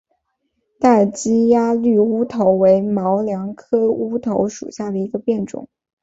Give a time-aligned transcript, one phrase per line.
[0.79, 5.69] 截基鸭绿乌头为毛茛科乌头属下的一个变种。